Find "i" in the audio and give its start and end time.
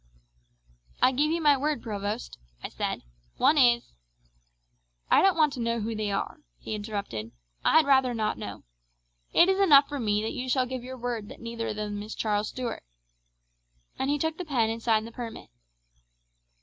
1.03-1.11, 2.63-2.69, 5.11-5.21, 7.63-7.71